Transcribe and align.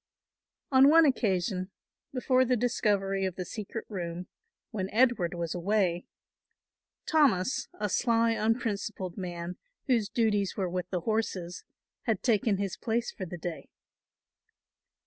On 0.71 0.89
one 0.89 1.05
occasion, 1.05 1.69
before 2.11 2.43
the 2.43 2.55
discovery 2.57 3.23
of 3.23 3.35
the 3.35 3.45
secret 3.45 3.85
room, 3.87 4.25
when 4.71 4.89
Edward 4.89 5.35
was 5.35 5.53
away, 5.53 6.07
Thomas, 7.05 7.67
a 7.79 7.87
sly 7.87 8.31
unprincipled 8.31 9.15
man, 9.15 9.57
whose 9.85 10.09
duties 10.09 10.57
were 10.57 10.67
with 10.71 10.89
the 10.89 11.01
horses, 11.01 11.63
had 12.07 12.23
taken 12.23 12.57
his 12.57 12.77
place 12.77 13.11
for 13.11 13.27
the 13.27 13.37
day. 13.37 13.69